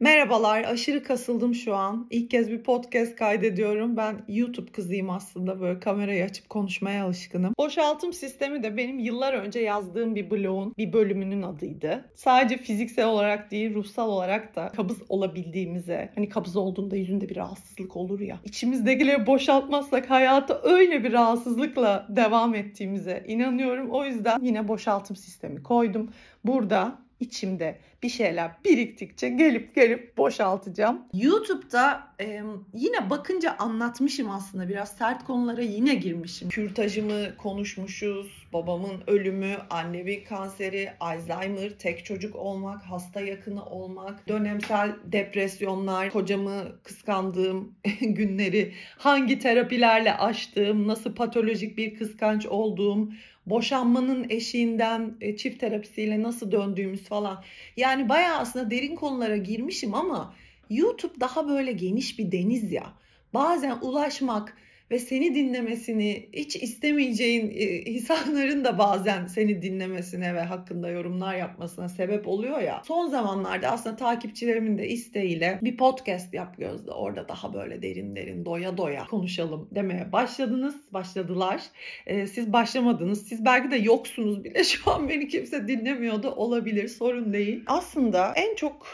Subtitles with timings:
[0.00, 2.06] Merhabalar, aşırı kasıldım şu an.
[2.10, 3.96] İlk kez bir podcast kaydediyorum.
[3.96, 5.60] Ben YouTube kızıyım aslında.
[5.60, 7.54] Böyle kamerayı açıp konuşmaya alışkınım.
[7.58, 12.10] Boşaltım sistemi de benim yıllar önce yazdığım bir blogun bir bölümünün adıydı.
[12.14, 17.96] Sadece fiziksel olarak değil, ruhsal olarak da kabız olabildiğimize, hani kabız olduğunda yüzünde bir rahatsızlık
[17.96, 18.40] olur ya.
[18.44, 23.90] İçimizdekileri boşaltmazsak hayata öyle bir rahatsızlıkla devam ettiğimize inanıyorum.
[23.90, 26.10] O yüzden yine boşaltım sistemi koydum.
[26.44, 31.02] Burada içimde bir şeyler biriktikçe gelip gelip boşaltacağım.
[31.14, 32.42] YouTube'da e,
[32.74, 36.48] yine bakınca anlatmışım aslında biraz sert konulara yine girmişim.
[36.48, 46.10] Kürtajımı konuşmuşuz, babamın ölümü, annevi kanseri, Alzheimer, tek çocuk olmak, hasta yakını olmak, dönemsel depresyonlar,
[46.10, 53.08] kocamı kıskandığım günleri, hangi terapilerle aştığım, nasıl patolojik bir kıskanç olduğum,
[53.46, 57.44] boşanmanın eşiğinden e, çift terapisiyle nasıl döndüğümüz falan.
[57.76, 60.34] Yani bayağı aslında derin konulara girmişim ama
[60.70, 62.92] YouTube daha böyle geniş bir deniz ya.
[63.34, 64.56] Bazen ulaşmak
[64.90, 71.88] ve seni dinlemesini hiç istemeyeceğin e, insanların da bazen seni dinlemesine ve hakkında yorumlar yapmasına
[71.88, 72.82] sebep oluyor ya.
[72.84, 76.90] Son zamanlarda aslında takipçilerimin de isteğiyle bir podcast yap Gözde.
[76.90, 81.62] Orada daha böyle derin derin doya doya konuşalım demeye başladınız, başladılar.
[82.06, 83.28] Ee, siz başlamadınız.
[83.28, 84.64] Siz belki de yoksunuz bile.
[84.76, 86.88] Şu an beni kimse dinlemiyordu olabilir.
[86.88, 87.62] Sorun değil.
[87.66, 88.86] Aslında en çok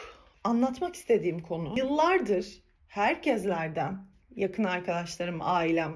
[0.44, 2.46] anlatmak istediğim konu yıllardır
[2.88, 5.94] herkeslerden yakın arkadaşlarım, ailem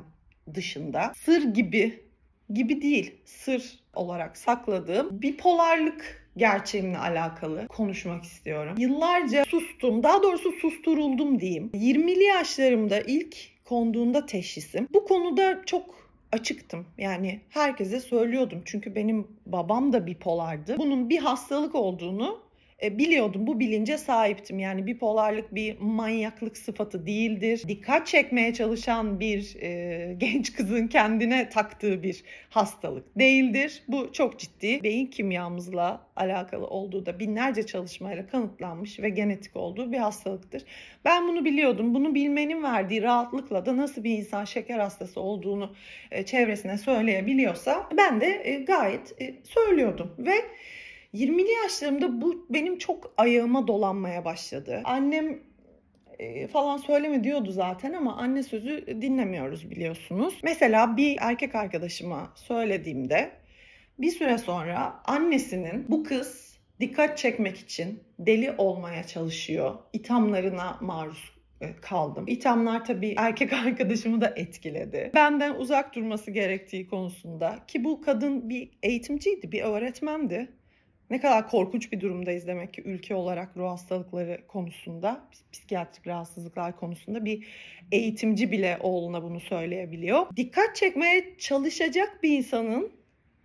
[0.55, 2.07] dışında sır gibi
[2.51, 8.75] gibi değil, sır olarak sakladığım bipolarlık gerçeğimle alakalı konuşmak istiyorum.
[8.79, 11.71] Yıllarca sustum, daha doğrusu susturuldum diyeyim.
[11.75, 14.89] 20'li yaşlarımda ilk konduğunda teşhisim.
[14.95, 16.87] Bu konuda çok açıktım.
[16.99, 18.63] Yani herkese söylüyordum.
[18.65, 20.79] Çünkü benim babam da bipolardı.
[20.79, 22.46] Bunun bir hastalık olduğunu
[22.83, 24.59] e, biliyordum bu bilince sahiptim.
[24.59, 27.63] Yani bipolarlık bir manyaklık sıfatı değildir.
[27.69, 33.83] Dikkat çekmeye çalışan bir e, genç kızın kendine taktığı bir hastalık değildir.
[33.89, 39.99] Bu çok ciddi beyin kimyamızla alakalı olduğu da binlerce çalışmayla kanıtlanmış ve genetik olduğu bir
[39.99, 40.63] hastalıktır.
[41.05, 41.95] Ben bunu biliyordum.
[41.95, 45.75] Bunu bilmenin verdiği rahatlıkla da nasıl bir insan şeker hastası olduğunu
[46.11, 50.35] e, çevresine söyleyebiliyorsa ben de e, gayet e, söylüyordum ve
[51.15, 54.81] 20'li yaşlarımda bu benim çok ayağıma dolanmaya başladı.
[54.85, 55.39] Annem
[56.19, 60.35] e, falan söyleme diyordu zaten ama anne sözü dinlemiyoruz biliyorsunuz.
[60.43, 63.31] Mesela bir erkek arkadaşıma söylediğimde
[63.99, 69.75] bir süre sonra annesinin bu kız dikkat çekmek için deli olmaya çalışıyor.
[69.93, 72.25] ithamlarına maruz e, kaldım.
[72.29, 75.11] İthamlar tabii erkek arkadaşımı da etkiledi.
[75.15, 80.49] Benden uzak durması gerektiği konusunda ki bu kadın bir eğitimciydi, bir öğretmendi
[81.11, 87.25] ne kadar korkunç bir durumdayız demek ki ülke olarak ruh hastalıkları konusunda, psikiyatrik rahatsızlıklar konusunda
[87.25, 87.47] bir
[87.93, 90.27] eğitimci bile oğluna bunu söyleyebiliyor.
[90.37, 92.93] Dikkat çekmeye çalışacak bir insanın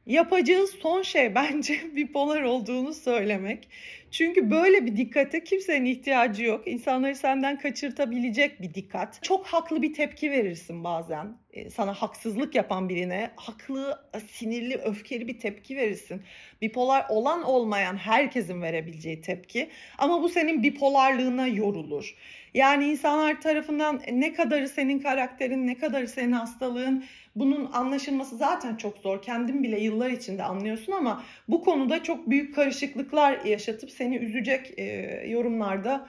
[0.06, 3.68] yapacağı son şey bence bipolar olduğunu söylemek.
[4.12, 6.68] Çünkü böyle bir dikkate kimsenin ihtiyacı yok.
[6.68, 9.24] İnsanları senden kaçırtabilecek bir dikkat.
[9.24, 11.38] Çok haklı bir tepki verirsin bazen.
[11.54, 14.00] Ee, sana haksızlık yapan birine haklı,
[14.32, 16.22] sinirli, öfkeli bir tepki verirsin.
[16.62, 19.70] Bipolar olan olmayan herkesin verebileceği tepki.
[19.98, 22.16] Ama bu senin bipolarlığına yorulur.
[22.54, 27.06] Yani insanlar tarafından ne kadarı senin karakterin, ne kadarı senin hastalığın
[27.36, 29.22] bunun anlaşılması zaten çok zor.
[29.22, 34.84] Kendin bile yıllar içinde anlıyorsun ama bu konuda çok büyük karışıklıklar yaşatıp seni üzecek e,
[35.28, 36.08] yorumlarda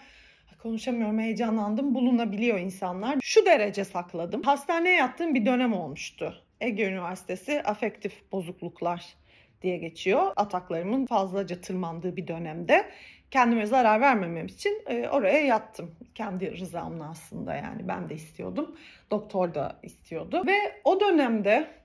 [0.58, 3.18] konuşamıyorum heyecanlandım bulunabiliyor insanlar.
[3.22, 4.42] Şu derece sakladım.
[4.42, 6.34] Hastaneye yattığım bir dönem olmuştu.
[6.60, 9.04] Ege Üniversitesi afektif bozukluklar
[9.62, 10.32] diye geçiyor.
[10.36, 12.90] Ataklarımın fazlaca tırmandığı bir dönemde
[13.30, 15.94] kendime zarar vermemem için e, oraya yattım.
[16.14, 18.76] Kendi rızamla aslında yani ben de istiyordum.
[19.10, 20.42] Doktor da istiyordu.
[20.46, 21.81] Ve o dönemde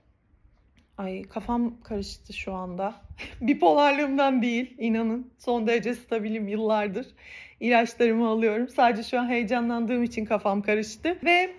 [0.98, 2.94] Ay kafam karıştı şu anda.
[3.40, 5.32] Bipolarlığımdan değil inanın.
[5.38, 7.06] Son derece stabilim yıllardır.
[7.60, 8.68] İlaçlarımı alıyorum.
[8.68, 11.18] Sadece şu an heyecanlandığım için kafam karıştı.
[11.24, 11.50] Ve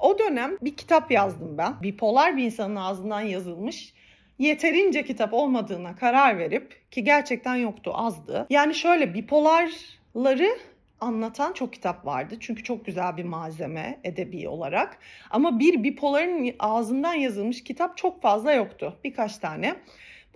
[0.00, 1.82] o dönem bir kitap yazdım ben.
[1.82, 3.94] Bipolar bir insanın ağzından yazılmış
[4.38, 8.46] yeterince kitap olmadığına karar verip ki gerçekten yoktu azdı.
[8.50, 10.58] Yani şöyle bipolarları
[11.00, 12.36] anlatan çok kitap vardı.
[12.40, 14.98] Çünkü çok güzel bir malzeme edebi olarak.
[15.30, 18.98] Ama bir bipoların ağzından yazılmış kitap çok fazla yoktu.
[19.04, 19.76] Birkaç tane.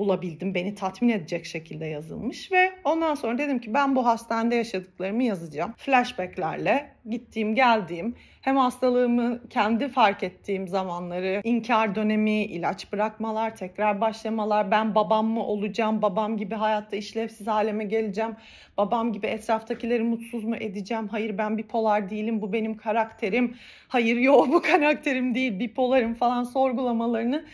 [0.00, 0.55] Bulabildim.
[0.55, 5.75] Beni tatmin edecek şekilde yazılmış ve ondan sonra dedim ki ben bu hastanede yaşadıklarımı yazacağım.
[5.76, 14.70] Flashbacklerle gittiğim geldiğim hem hastalığımı kendi fark ettiğim zamanları, inkar dönemi, ilaç bırakmalar, tekrar başlamalar,
[14.70, 18.37] ben babam mı olacağım, babam gibi hayatta işlevsiz halime geleceğim,
[18.76, 23.56] babam gibi etraftakileri mutsuz mu edeceğim, hayır ben bipolar değilim, bu benim karakterim,
[23.88, 27.44] hayır yok bu karakterim değil, bipolarım falan sorgulamalarını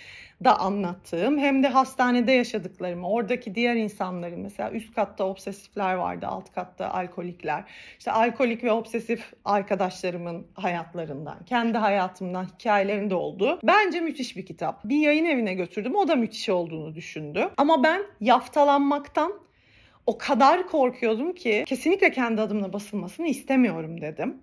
[0.45, 6.53] da anlattığım hem de hastanede yaşadıklarımı, oradaki diğer insanların mesela üst katta obsesifler vardı, alt
[6.55, 7.65] katta alkolikler.
[7.99, 14.85] İşte alkolik ve obsesif arkadaşlarımın hayatlarından, kendi hayatımdan hikayelerinde olduğu bence müthiş bir kitap.
[14.85, 15.97] Bir yayın evine götürdüm.
[15.97, 17.49] O da müthiş olduğunu düşündü.
[17.57, 19.33] Ama ben yaftalanmaktan
[20.07, 24.43] o kadar korkuyordum ki kesinlikle kendi adımla basılmasını istemiyorum dedim.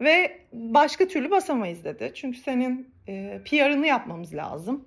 [0.00, 2.12] Ve başka türlü basamayız dedi.
[2.14, 4.84] Çünkü senin e, PR'ını yapmamız lazım.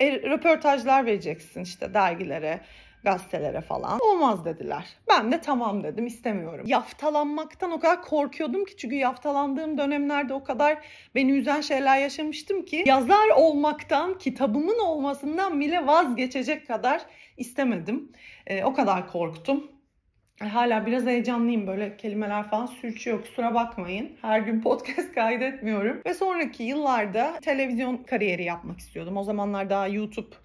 [0.00, 2.60] E, röportajlar vereceksin işte dergilere,
[3.04, 3.98] gazetelere falan.
[4.00, 4.86] Olmaz dediler.
[5.08, 6.66] Ben de tamam dedim istemiyorum.
[6.66, 10.78] Yaftalanmaktan o kadar korkuyordum ki çünkü yaftalandığım dönemlerde o kadar
[11.14, 17.02] beni üzen şeyler yaşamıştım ki yazar olmaktan, kitabımın olmasından bile vazgeçecek kadar
[17.36, 18.12] istemedim.
[18.46, 19.73] E, o kadar korktum.
[20.40, 24.12] Hala biraz heyecanlıyım böyle kelimeler falan sürçüyor kusura bakmayın.
[24.22, 26.02] Her gün podcast kaydetmiyorum.
[26.06, 29.16] Ve sonraki yıllarda televizyon kariyeri yapmak istiyordum.
[29.16, 30.36] O zamanlar daha YouTube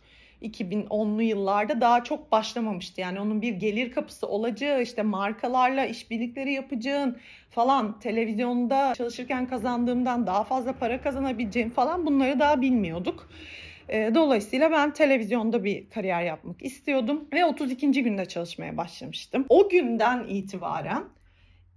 [0.42, 3.02] 2010'lu yıllarda daha çok başlamamıştı.
[3.02, 7.18] Yani onun bir gelir kapısı olacağı, işte markalarla işbirlikleri yapacağın
[7.50, 13.30] falan, televizyonda çalışırken kazandığımdan daha fazla para kazanabileceğim falan bunları daha bilmiyorduk.
[13.90, 18.04] Ee, dolayısıyla ben televizyonda bir kariyer yapmak istiyordum ve 32.
[18.04, 19.46] günde çalışmaya başlamıştım.
[19.50, 21.04] O günden itibaren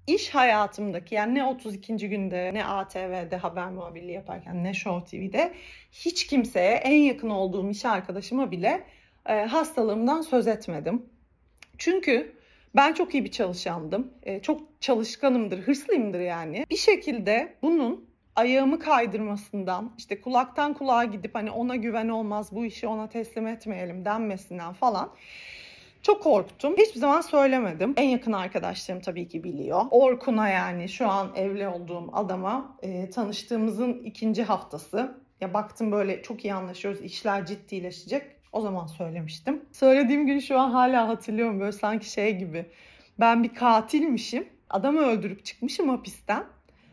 [0.06, 1.96] iş hayatımdaki yani ne 32.
[1.96, 5.52] günde ne ATV'de haber muhabirliği yaparken ne Show TV'de
[5.92, 8.84] hiç kimseye en yakın olduğum iş arkadaşıma bile
[9.28, 11.06] e, hastalığımdan söz etmedim.
[11.78, 12.32] Çünkü
[12.76, 14.10] ben çok iyi bir çalışandım.
[14.22, 16.66] E, çok çalışkanımdır, hırslıyımdır yani.
[16.70, 22.86] Bir şekilde bunun ayağımı kaydırmasından, işte kulaktan kulağa gidip hani ona güven olmaz, bu işi
[22.86, 25.10] ona teslim etmeyelim denmesinden falan
[26.02, 26.74] çok korktum.
[26.78, 27.94] Hiçbir zaman söylemedim.
[27.96, 29.82] En yakın arkadaşlarım tabii ki biliyor.
[29.90, 35.22] Orkun'a yani şu an evli olduğum adama e, tanıştığımızın ikinci haftası.
[35.40, 38.22] Ya baktım böyle çok iyi anlaşıyoruz, işler ciddileşecek.
[38.52, 39.64] O zaman söylemiştim.
[39.72, 42.66] Söylediğim gün şu an hala hatırlıyorum böyle sanki şey gibi.
[43.20, 44.48] Ben bir katilmişim.
[44.70, 46.44] Adamı öldürüp çıkmışım hapisten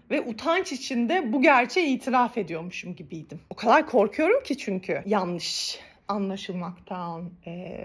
[0.10, 3.40] ve utanç içinde bu gerçeği itiraf ediyormuşum gibiydim.
[3.50, 7.30] O kadar korkuyorum ki çünkü yanlış anlaşılmaktan.
[7.46, 7.78] E,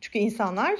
[0.00, 0.74] çünkü insanlar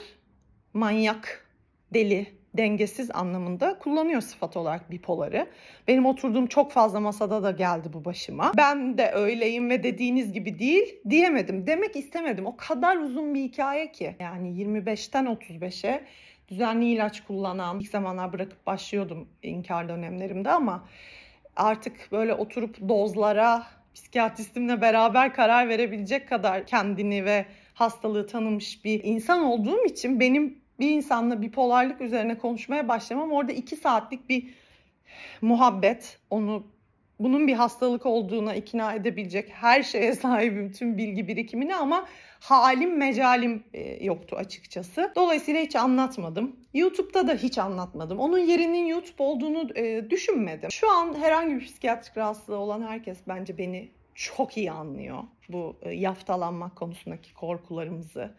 [0.74, 1.46] manyak,
[1.94, 5.46] deli, dengesiz anlamında kullanıyor sıfat olarak bipoları.
[5.88, 8.52] Benim oturduğum çok fazla masada da geldi bu başıma.
[8.56, 11.66] Ben de öyleyim ve dediğiniz gibi değil diyemedim.
[11.66, 12.46] Demek istemedim.
[12.46, 14.16] O kadar uzun bir hikaye ki.
[14.20, 16.04] Yani 25'ten 35'e
[16.48, 20.84] düzenli ilaç kullanan, ilk zamanlar bırakıp başlıyordum inkar dönemlerimde ama
[21.56, 29.44] artık böyle oturup dozlara psikiyatristimle beraber karar verebilecek kadar kendini ve hastalığı tanımış bir insan
[29.44, 34.54] olduğum için benim bir insanla bipolarlık üzerine konuşmaya başlamam orada iki saatlik bir
[35.42, 36.66] muhabbet onu
[37.18, 42.08] bunun bir hastalık olduğuna ikna edebilecek her şeye sahibim tüm bilgi birikimini ama
[42.40, 45.12] halim mecalim e, yoktu açıkçası.
[45.16, 46.56] Dolayısıyla hiç anlatmadım.
[46.74, 48.18] YouTube'da da hiç anlatmadım.
[48.18, 50.70] Onun yerinin YouTube olduğunu e, düşünmedim.
[50.70, 55.22] Şu an herhangi bir psikiyatrik rahatsızlığı olan herkes bence beni çok iyi anlıyor.
[55.48, 58.34] Bu e, yaftalanmak konusundaki korkularımızı.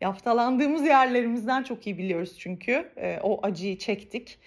[0.00, 2.92] Yaftalandığımız yerlerimizden çok iyi biliyoruz çünkü.
[3.22, 4.38] O acıyı çektik.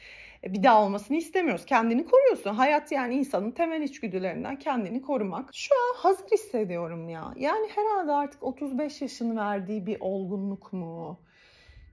[0.43, 1.65] E, bir daha olmasını istemiyoruz.
[1.65, 2.53] Kendini koruyorsun.
[2.53, 5.49] Hayat yani insanın temel içgüdülerinden kendini korumak.
[5.53, 7.33] Şu an hazır hissediyorum ya.
[7.37, 11.19] Yani herhalde artık 35 yaşın verdiği bir olgunluk mu?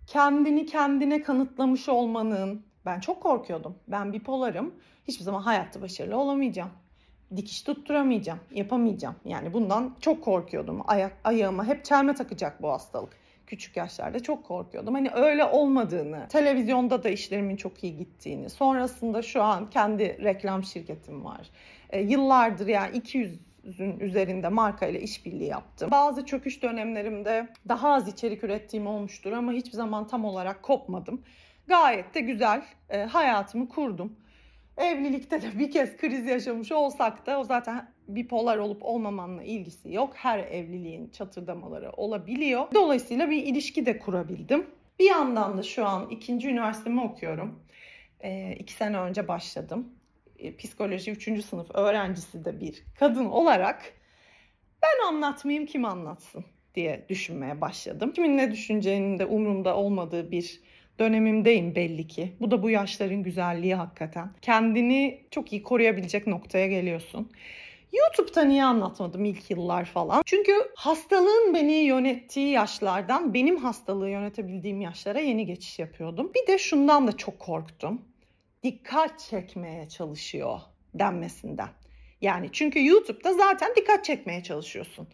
[0.06, 2.66] Kendini kendine kanıtlamış olmanın.
[2.86, 3.78] Ben çok korkuyordum.
[3.88, 4.74] Ben bipolarım.
[5.08, 6.70] Hiçbir zaman hayatta başarılı olamayacağım.
[7.36, 9.14] Dikiş tutturamayacağım, yapamayacağım.
[9.24, 10.82] Yani bundan çok korkuyordum.
[10.86, 13.16] Ayak, ayağıma hep çelme takacak bu hastalık
[13.46, 14.94] küçük yaşlarda çok korkuyordum.
[14.94, 21.24] Hani öyle olmadığını, televizyonda da işlerimin çok iyi gittiğini, sonrasında şu an kendi reklam şirketim
[21.24, 21.50] var.
[21.90, 25.90] E, yıllardır yani 200'ün üzerinde marka ile işbirliği yaptım.
[25.90, 31.22] Bazı çöküş dönemlerimde daha az içerik ürettiğim olmuştur ama hiçbir zaman tam olarak kopmadım.
[31.66, 34.16] Gayet de güzel e, hayatımı kurdum.
[34.76, 40.12] Evlilikte de bir kez kriz yaşamış olsak da o zaten bipolar olup olmamanla ilgisi yok.
[40.16, 42.66] Her evliliğin çatırdamaları olabiliyor.
[42.74, 44.66] Dolayısıyla bir ilişki de kurabildim.
[44.98, 47.60] Bir yandan da şu an ikinci üniversitemi okuyorum.
[48.20, 49.88] E, iki sene önce başladım.
[50.38, 53.92] E, psikoloji üçüncü sınıf öğrencisi de bir kadın olarak
[54.82, 58.12] ben anlatmayayım kim anlatsın diye düşünmeye başladım.
[58.12, 60.60] Kimin ne düşüneceğinin de umurumda olmadığı bir
[60.98, 62.32] dönemimdeyim belli ki.
[62.40, 64.30] Bu da bu yaşların güzelliği hakikaten.
[64.42, 67.30] Kendini çok iyi koruyabilecek noktaya geliyorsun.
[67.92, 70.22] YouTube'da niye anlatmadım ilk yıllar falan?
[70.26, 76.32] Çünkü hastalığın beni yönettiği yaşlardan benim hastalığı yönetebildiğim yaşlara yeni geçiş yapıyordum.
[76.34, 78.02] Bir de şundan da çok korktum.
[78.62, 80.60] Dikkat çekmeye çalışıyor
[80.94, 81.68] denmesinden.
[82.20, 85.08] Yani çünkü YouTube'da zaten dikkat çekmeye çalışıyorsun.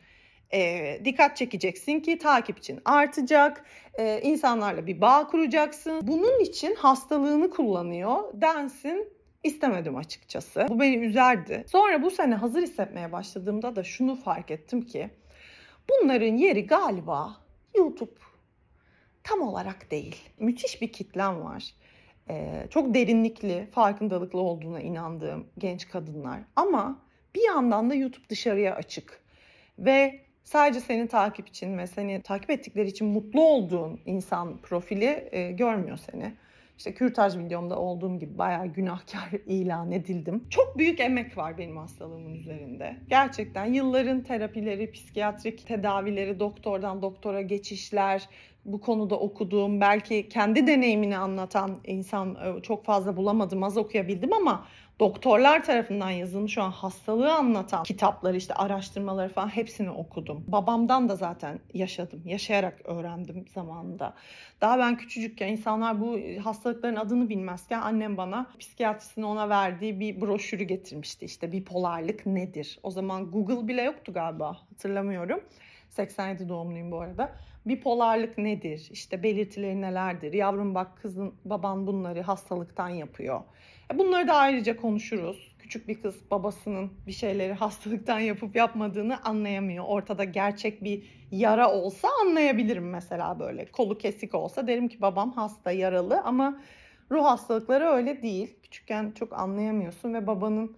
[0.55, 3.65] E, dikkat çekeceksin ki takipçin artacak,
[3.99, 6.01] e, insanlarla bir bağ kuracaksın.
[6.03, 9.09] Bunun için hastalığını kullanıyor densin
[9.45, 10.67] istemedim açıkçası.
[10.69, 11.65] Bu beni üzerdi.
[11.69, 15.11] Sonra bu sene hazır hissetmeye başladığımda da şunu fark ettim ki
[15.91, 17.37] bunların yeri galiba
[17.77, 18.15] YouTube
[19.25, 20.17] tam olarak değil.
[20.39, 21.75] Müthiş bir kitlem var.
[22.31, 26.41] Ee, çok derinlikli, farkındalıklı olduğuna inandığım genç kadınlar.
[26.57, 27.03] Ama
[27.35, 29.23] bir yandan da YouTube dışarıya açık.
[29.79, 35.99] Ve sadece senin takipçin ve seni takip ettikleri için mutlu olduğun insan profili e, görmüyor
[36.13, 36.33] seni.
[36.79, 40.45] İşte kürtaj videomda olduğum gibi bayağı günahkar ilan edildim.
[40.51, 42.97] Çok büyük emek var benim hastalığımın üzerinde.
[43.09, 48.29] Gerçekten yılların terapileri, psikiyatrik tedavileri, doktordan doktora geçişler,
[48.65, 54.65] bu konuda okuduğum, belki kendi deneyimini anlatan insan e, çok fazla bulamadım, az okuyabildim ama
[55.01, 60.45] doktorlar tarafından yazılmış şu an hastalığı anlatan kitapları işte araştırmaları falan hepsini okudum.
[60.49, 62.23] Babamdan da zaten yaşadım.
[62.25, 64.15] Yaşayarak öğrendim zamanında.
[64.61, 70.65] Daha ben küçücükken insanlar bu hastalıkların adını bilmezken annem bana psikiyatrisinin ona verdiği bir broşürü
[70.65, 71.25] getirmişti.
[71.25, 72.79] İşte bipolarlık nedir?
[72.83, 75.41] O zaman Google bile yoktu galiba hatırlamıyorum.
[75.93, 77.33] 87 doğumluyum bu arada.
[77.67, 78.89] Bipolarlık nedir?
[78.91, 80.33] İşte belirtileri nelerdir?
[80.33, 83.41] Yavrum bak kızın baban bunları hastalıktan yapıyor.
[83.95, 85.57] E, bunları da ayrıca konuşuruz.
[85.59, 89.85] Küçük bir kız babasının bir şeyleri hastalıktan yapıp yapmadığını anlayamıyor.
[89.89, 93.65] Ortada gerçek bir yara olsa anlayabilirim mesela böyle.
[93.65, 96.61] Kolu kesik olsa derim ki babam hasta, yaralı ama
[97.11, 98.57] ruh hastalıkları öyle değil.
[98.63, 100.77] Küçükken çok anlayamıyorsun ve babanın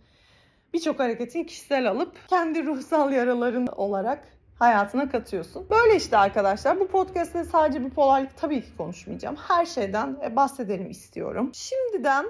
[0.72, 5.66] birçok hareketini kişisel alıp kendi ruhsal yaraların olarak hayatına katıyorsun.
[5.70, 6.80] Böyle işte arkadaşlar.
[6.80, 9.36] Bu podcast'te sadece bir polarlık tabii ki konuşmayacağım.
[9.36, 11.50] Her şeyden e, bahsedelim istiyorum.
[11.54, 12.26] Şimdiden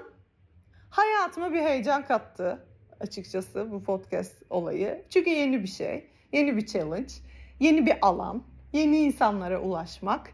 [0.89, 2.65] hayatıma bir heyecan kattı
[2.99, 5.05] açıkçası bu podcast olayı.
[5.09, 7.13] Çünkü yeni bir şey, yeni bir challenge,
[7.59, 10.31] yeni bir alan, yeni insanlara ulaşmak.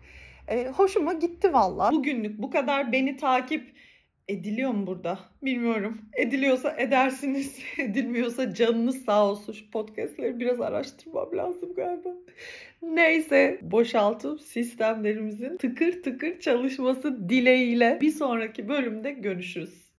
[0.47, 1.91] E, hoşuma gitti valla.
[1.91, 3.73] Bugünlük bu kadar beni takip
[4.27, 5.19] ediliyor mu burada?
[5.43, 6.01] Bilmiyorum.
[6.17, 7.59] Ediliyorsa edersiniz.
[7.77, 9.53] Edilmiyorsa canınız sağ olsun.
[9.53, 12.09] Şu podcastleri biraz araştırmam lazım galiba.
[12.81, 19.80] Neyse boşaltım sistemlerimizin tıkır tıkır çalışması dileğiyle bir sonraki bölümde görüşürüz.